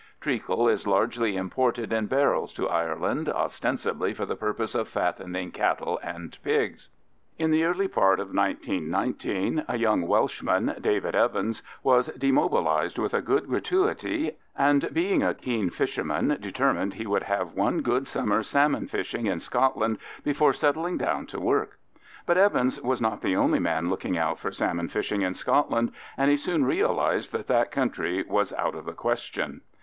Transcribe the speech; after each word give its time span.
Treacle 0.19 0.67
is 0.67 0.87
largely 0.87 1.35
imported 1.37 1.93
in 1.93 2.07
barrels 2.07 2.53
to 2.53 2.67
Ireland, 2.67 3.29
ostensibly 3.29 4.15
for 4.15 4.25
the 4.25 4.35
purpose 4.35 4.73
of 4.73 4.87
fattening 4.87 5.51
cattle 5.51 5.99
and 6.01 6.35
pigs. 6.43 6.89
In 7.37 7.51
the 7.51 7.63
early 7.65 7.87
part 7.87 8.19
of 8.19 8.29
1919 8.33 9.63
a 9.67 9.77
young 9.77 10.07
Welshman, 10.07 10.73
David 10.81 11.13
Evans, 11.13 11.61
was 11.83 12.07
demobilised 12.17 12.97
with 12.97 13.13
a 13.13 13.21
good 13.21 13.45
gratuity, 13.47 14.31
and 14.57 14.91
being 14.91 15.21
a 15.21 15.35
keen 15.35 15.69
fisherman, 15.69 16.35
determined 16.41 16.95
he 16.95 17.05
would 17.05 17.25
have 17.25 17.53
one 17.53 17.81
good 17.83 18.07
summer's 18.07 18.47
salmon 18.47 18.87
fishing 18.87 19.27
in 19.27 19.39
Scotland 19.39 19.99
before 20.23 20.51
settling 20.53 20.97
down 20.97 21.27
to 21.27 21.39
work. 21.39 21.77
But 22.25 22.39
Evans 22.39 22.81
was 22.81 23.01
not 23.03 23.21
the 23.21 23.35
only 23.35 23.59
man 23.59 23.91
looking 23.91 24.17
out 24.17 24.39
for 24.39 24.51
salmon 24.51 24.87
fishing 24.89 25.21
in 25.21 25.35
Scotland, 25.35 25.91
and 26.17 26.31
he 26.31 26.37
soon 26.37 26.65
realised 26.65 27.31
that 27.33 27.45
that 27.49 27.69
country 27.71 28.23
was 28.23 28.51
out 28.53 28.73
of 28.73 28.85
the 28.85 28.93
question. 28.93 29.61